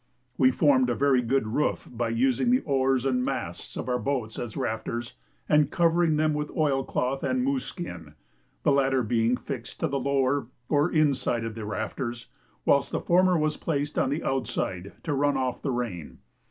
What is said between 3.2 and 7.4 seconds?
masts of our boats as rafters, and covering them with oilcloth